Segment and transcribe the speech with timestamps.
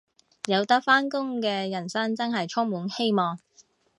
[0.47, 3.37] 有得返工嘅人生真係充滿希望